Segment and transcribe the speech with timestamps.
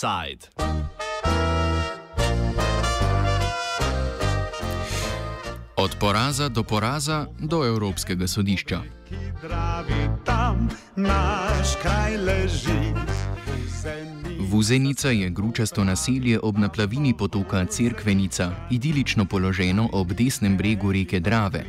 [0.00, 0.48] Offside.
[5.76, 8.80] Od poraza do poraza do Evropskega sodišča.
[10.24, 12.94] Tam naš kraj leži.
[14.50, 21.64] Vuzenica je gručasto naselje ob naplavini potoka Cerkvenica, idilično položeno ob desnem bregu reke Drave.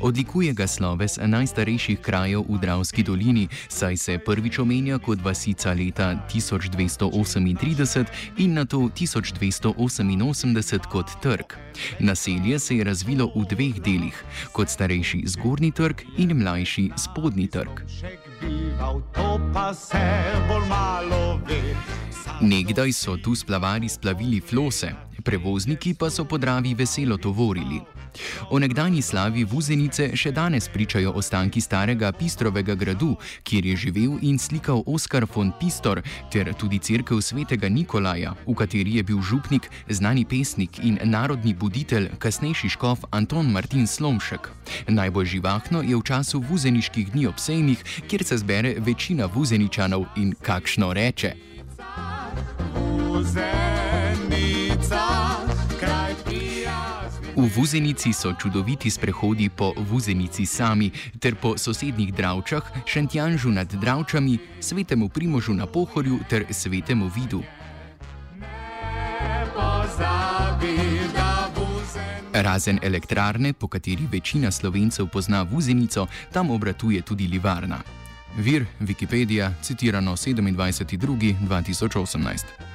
[0.00, 6.26] Odlikuje ga sloves najstarejših krajev v Dravski dolini, saj se prvič omenja kot vasica leta
[6.34, 8.04] 1238
[8.38, 11.44] in na to 1288 kot trg.
[11.98, 17.80] Naselje se je razvilo v dveh delih, kot starejši zgornji trg in mlajši spodnji trg.
[19.14, 22.03] To pa se bolj malo ve.
[22.40, 24.90] Nekdaj so tu splavari splavili flose,
[25.24, 27.80] prevozniki pa so po Dravi veselo tovorili.
[28.50, 34.38] O nekdanji slavi Vuzenice še danes pričajo ostanki starega Pistrovega gradu, kjer je živel in
[34.38, 40.24] slikal Oskar von Pistor, ter tudi crkv svetega Nikolaja, v kateri je bil župnik, znani
[40.24, 44.50] pesnik in narodni buditelj, kasnejši škof Anton Martin Slomšek.
[44.88, 47.78] Najbolj živahno je v času vuzeniških dni ob sejmih,
[48.10, 51.53] kjer se zbere večina vuzeničanov in kakšno reče.
[57.36, 64.38] V Vuzenici so čudoviti sprehodi po Vuzenici sami ter po sosednjih Dravčah, Šentjanžu nad Dravčami,
[64.60, 67.42] Svetemu Primožu na Pohorju ter Svetemu Vidu.
[72.32, 77.78] Razen elektrarne, po kateri večina slovencev pozna Vuzenico, tam obratuje tudi livarna.
[78.36, 82.73] Vir Wikipedia, citirano 27.2.2018.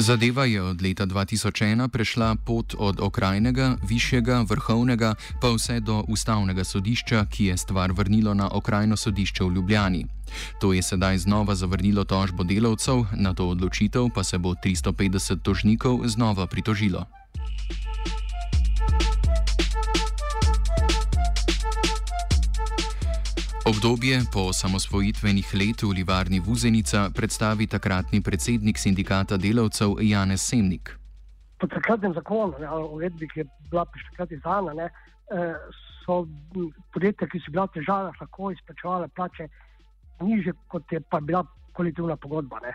[0.03, 6.65] Zadeva je od leta 2001 prešla pot od okrajnega, višjega, vrhovnega pa vse do ustavnega
[6.65, 10.07] sodišča, ki je stvar vrnilo na okrajno sodišče v Ljubljani.
[10.61, 16.03] To je sedaj znova zavrnilo tožbo delavcev, na to odločitev pa se bo 350 tožnikov
[16.07, 17.07] znova pritožilo.
[23.63, 30.91] Obdobje po osamosvojitvenih letih v Livarni Vuzenica predstavi takratni predsednik sindikata delavcev Janez Semnik.
[31.61, 34.89] Po takratnem zakonu, ja, uredbi, ki je bila takrat izdana, ne,
[35.31, 35.55] eh,
[36.03, 36.27] so
[36.91, 39.47] podjetja, ki so bila v težavah, lahko izplačevala plače
[40.27, 42.59] niže, kot je pa bila kolektivna pogodba.
[42.67, 42.75] Ne.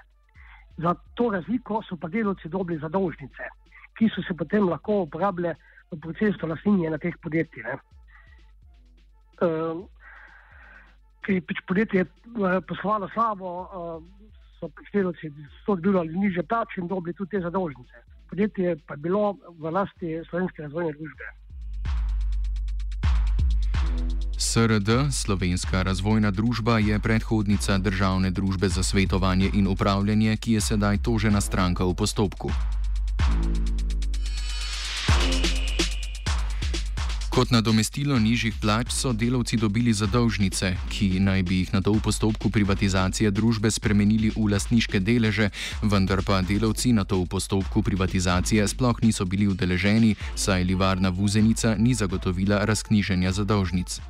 [0.77, 3.51] Za to razliko so pa delavci dobili zadolžnice,
[3.99, 5.59] ki so se potem lahko uporabljale
[5.91, 7.75] v procesu lasninjenja teh podjetij.
[9.37, 9.83] Uh,
[11.27, 13.67] ki je pač podjetje eh, poslovalo slabo, eh,
[14.59, 15.31] so prištelovci
[15.67, 18.05] dobili niže plače in dobili tudi te zadolžnice.
[18.29, 21.25] Podjetje pa je bilo v lasti slovenske razvojne družbe.
[24.37, 31.01] SRD, Slovenska razvojna družba, je predhodnica državne družbe za svetovanje in upravljanje, ki je sedaj
[31.01, 32.53] tožena stranka v postopku.
[37.37, 42.01] Kot nadomestilo nižjih plač so delavci dobili zadolžnice, ki naj bi jih na to v
[42.01, 45.51] postopku privatizacije družbe spremenili v lastniške deleže,
[45.85, 51.75] vendar pa delavci na to v postopku privatizacije sploh niso bili udeleženi, saj livarna Vuzenica
[51.77, 54.01] ni zagotovila razknjiženja zadolžnic.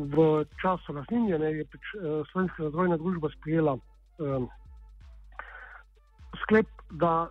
[0.00, 0.16] V
[0.56, 4.48] času lastninjenja je pač, uh, Slovenska razvojna družba sprejela um,
[6.40, 7.28] sklep, da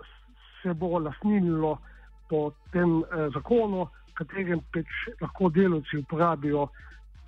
[0.62, 1.80] se bo lastnilo
[2.30, 3.90] po tem uh, zakonu
[4.22, 4.88] katerem peč
[5.22, 6.68] lahko delavci uporabijo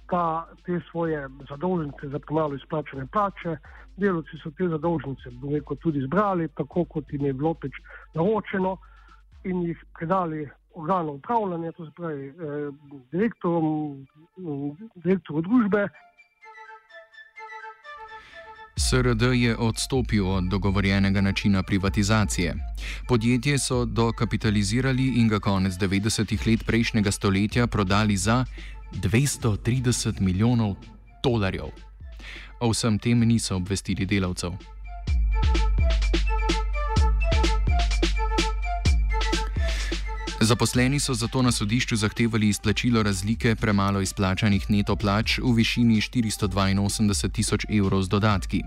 [0.09, 3.57] ta, te svoje zadolžnice za premalo izplačene plače.
[3.97, 7.77] Delavci so te zadolžnice rekel, tudi zbrali, tako kot jim je bilo peč
[8.15, 8.77] naročeno,
[9.43, 12.33] in jih predali organom upravljanja, to se pravi eh,
[13.11, 14.07] direktorom,
[14.95, 15.87] direktorju družbe.
[18.75, 22.55] SRD je odstopil od dogovorjenega načina privatizacije.
[23.07, 28.45] Podjetje so dokapitalizirali in ga konec 90-ih let prejšnjega stoletja prodali za
[28.93, 30.75] 230 milijonov
[31.23, 31.69] dolarjev.
[32.59, 34.72] O vsem tem niso obvestili delavcev.
[40.43, 47.31] Zaposleni so zato na sodišču zahtevali izplačilo razlike premalo izplačanih neto plač v višini 482
[47.31, 48.61] tisoč evrov z dodatki.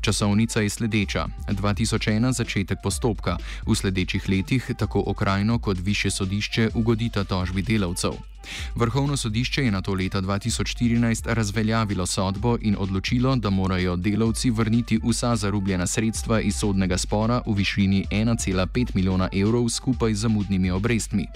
[0.00, 3.36] Časovnica je sledeča: 2001 začetek postopka,
[3.66, 8.35] v sledečih letih tako okrajno kot više sodišče ugodita tožbi delavcev.
[8.74, 15.00] Vrhovno sodišče je na to leta 2014 razveljavilo sodbo in odločilo, da morajo delavci vrniti
[15.04, 21.26] vsa zarubljena sredstva iz sodnega spora v višini 1,5 milijona evrov skupaj z zamudnimi obrestmi.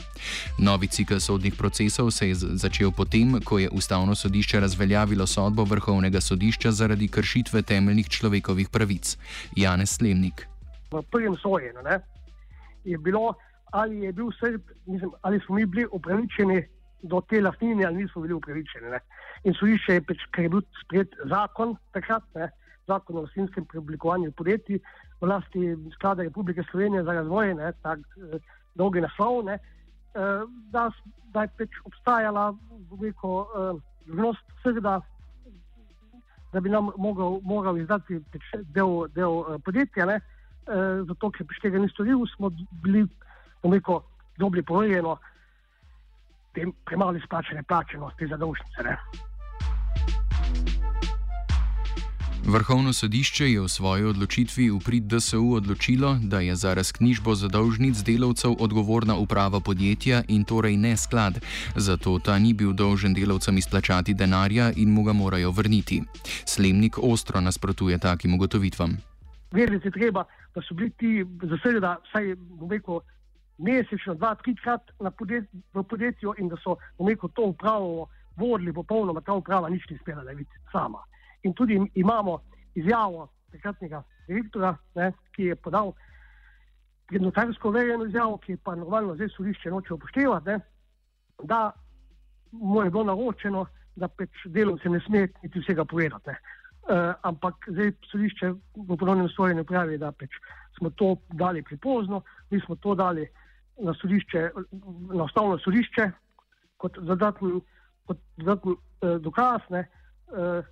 [0.59, 6.21] Novi cikl sodnih procesov se je začel potem, ko je ustavno sodišče razveljavilo sodbo Vrhovnega
[6.21, 9.17] sodišča zaradi kršitve temeljnih človekovih pravic.
[9.57, 10.47] Janez Slemnik.
[10.91, 11.81] V prvem sojenju
[12.85, 13.35] je bilo,
[13.73, 16.67] ali, je bil sred, mislim, ali smo mi bili upravičeni
[17.03, 18.91] do te lastnine ali niso bili upravičeni.
[18.91, 19.01] Ne.
[19.45, 22.51] In sodišče je, peč, ker je bil sprejet zakon takrat, ne,
[22.89, 24.81] zakon o lastinskem preoblikovanju podjetij
[25.21, 28.41] v lasti sklada Republike Slovenije za razvoj, ne, tak eh,
[28.75, 29.57] dolgi naslov, ne,
[30.15, 30.43] eh,
[30.73, 30.91] da,
[31.33, 32.51] da je peč obstajala
[32.91, 33.49] veliko
[34.07, 35.01] znost eh, vseh, da,
[36.53, 41.49] da bi nam mogel, mogel izdati peč, del, del eh, podjetja, ne, eh, zato ker
[41.49, 42.53] peč tega ni storil, smo
[42.85, 43.07] bili,
[43.63, 44.03] veliko,
[44.39, 45.19] dobili porojeno
[46.55, 48.83] te premalo izplačene plače, no, te zadolžnice.
[48.85, 48.97] Ne.
[52.51, 58.01] Vrhovno sodišče je v svoji odločitvi v prid DSU odločilo, da je za razknjižbo zadolžnic
[58.03, 61.39] delavcev odgovorna uprava podjetja in torej ne sklad,
[61.77, 66.03] zato ta ni bil dolžen delavcem izplačati denarja in mu ga morajo vrniti.
[66.45, 68.97] Slemnik ostro nasprotuje takim ugotovitvam.
[69.53, 70.25] Verjeti je treba,
[70.55, 73.01] da so bili ti zasedeni, vsaj bom rekel,
[73.61, 79.35] mesečno, dva, trikrat podjet, v podjetju in da so umeko to upravo vodili, popolnoma ta
[79.35, 81.03] uprava ni uspela narediti sama.
[81.43, 82.41] In tudi imamo
[82.75, 85.93] izjavo takratnega direktora, ne, ki je podal
[87.11, 90.61] notarsko verjeno izjavo, ki pa normalno zdaj sodišče noče upoštevati, ne,
[91.43, 91.73] da
[92.53, 93.67] mu je bilo naročeno,
[93.97, 96.31] da pač delovce ne sme niti vsega povedati.
[96.31, 100.39] Uh, ampak zdaj sodišče v ponovnem sojenju pravi, da pač
[100.79, 103.27] smo to dali prepozno, mi smo to dali
[103.81, 104.51] na, sodišče,
[105.15, 106.11] na ustavno sodišče
[106.77, 107.61] kot dodatni,
[108.07, 109.61] kot dodatni eh, dokaz.
[109.71, 110.63] Ne, eh,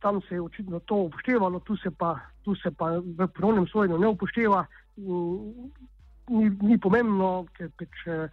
[0.00, 3.98] tam se je očitno to upoštevalo, tu se pa, tu se pa v prvnem sojenju
[3.98, 4.66] ne upošteva.
[4.96, 5.70] Mm,
[6.28, 8.28] ni, ni pomembno, ker peč, eh,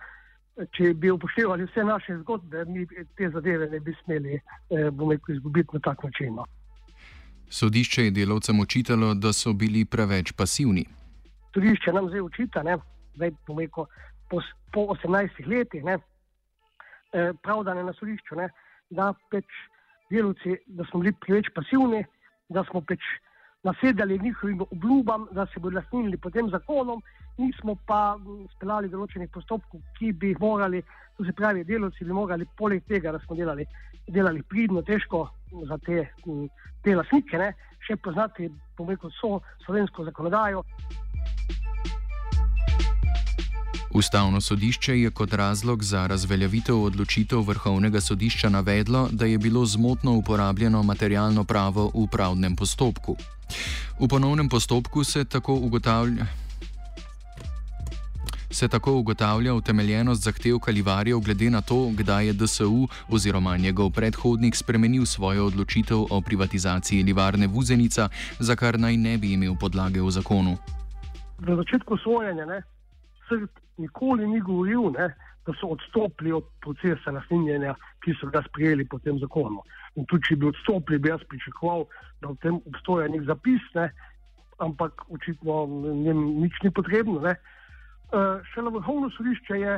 [0.71, 2.85] če bi upoštevali vse naše zgodbe, mi
[3.17, 4.89] te zadeve ne bi smeli eh,
[5.29, 6.35] izgubiti na tak način.
[6.35, 6.45] No.
[7.49, 10.85] Sodišče je delavcem očitalo, da so bili preveč pasivni.
[11.53, 12.77] Sodišče nam zdaj očita, ne,
[13.15, 13.87] zdaj pomeko,
[14.29, 14.41] po,
[14.73, 15.99] po 18 letih, ne,
[17.13, 18.49] eh, pravdane na sodišču, ne,
[18.89, 19.45] da, peč
[20.09, 22.05] delovci, da smo bili preveč pasivni,
[22.49, 23.01] da smo peč
[23.65, 27.01] nasedali njihovim obljubam, da se bodo lastnili pod tem zakonom,
[27.37, 28.17] nismo pa
[28.55, 30.83] speljali določenih postopkov, ki bi jih morali,
[31.17, 33.65] to se pravi, delovci bi morali poleg tega, da smo delali,
[34.07, 35.25] delali pridno, težko
[35.69, 36.05] za te,
[36.83, 37.51] te lastnike, ne,
[37.87, 40.63] še poznati, pomeko, so slovensko zakonodajo.
[43.95, 50.11] Ustavno sodišče je kot razlog za razveljavitev odločitev vrhovnega sodišča navedlo, da je bilo zmotno
[50.13, 53.15] uporabljeno materialno pravo v pravnem postopku.
[53.99, 56.25] V ponovnem postopku se tako ugotavlja.
[58.51, 64.55] Se tako ugotavlja utemeljenost zahtev kalivarjev glede na to, kdaj je DSU oziroma njegov predhodnik
[64.55, 70.11] spremenil svojo odločitev o privatizaciji livarne Vuzenica, za kar naj ne bi imel podlage v
[70.11, 70.57] zakonu.
[71.39, 72.63] Na začetku sojenja, ne,
[73.77, 75.15] nikoli ni govoril, ne,
[75.45, 79.61] da so odstopili od procesa naslednjenja, ki so ga sprejeli po tem zakonu.
[79.95, 81.85] In tudi, če bi odstopili, bi jaz pričakoval,
[82.21, 83.89] da v tem obstoja nek zapis, ne,
[84.63, 85.65] ampak očitno
[86.41, 87.19] nič ni potrebno.
[87.21, 87.35] Ne.
[88.13, 89.75] Uh, šele vrhovno sodišče je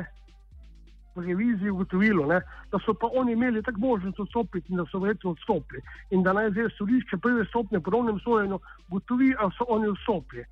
[1.16, 2.40] v reviziji ugotovilo, ne,
[2.72, 5.82] da so pa oni imeli tako možnost odstopiti in da so verjetno odstopili.
[6.10, 10.46] In da naj zdaj sodišče prve stopnje ponovnem sojenju ugotovi, ali so oni odstopili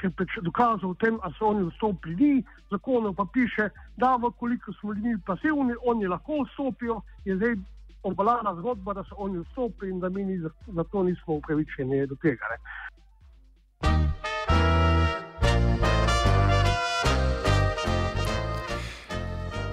[0.00, 4.32] ker pač dokazov o tem, ali so oni vstopili, ni, zakonov pa piše, da v
[4.38, 7.56] koliko smo bili pasivni, oni lahko vstopijo, je zdaj
[8.02, 12.48] obalana zgodba, da so oni vstopili in da mi ni, zato nismo upravičeni do tega.
[12.50, 12.58] Ne.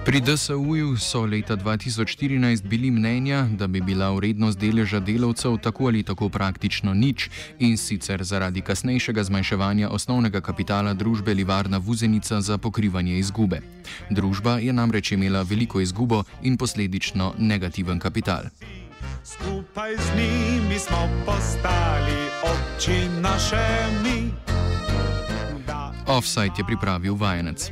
[0.08, 6.02] Pri DSU-ju so leta 2014 bili mnenja, da bi bila vrednost deleža delavcev tako ali
[6.02, 13.18] tako praktično nič in sicer zaradi kasnejšega zmanjševanja osnovnega kapitala družbe Livarna Vuzenica za pokrivanje
[13.18, 13.60] izgube.
[14.10, 18.48] Družba je namreč imela veliko izgubo in posledično negativen kapital.
[19.24, 22.16] Skupaj z njimi smo postali
[22.48, 23.66] občina še
[24.04, 24.32] mi.
[26.06, 27.70] Offside je pripravil vajenec.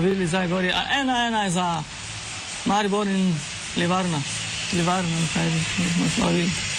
[0.00, 1.82] Videli zdaj gori, a ena, ena je za
[2.64, 3.34] Maribor in
[3.76, 4.22] Livarna.
[4.72, 5.60] Livarna, kaj bi
[5.94, 6.69] smo slavili.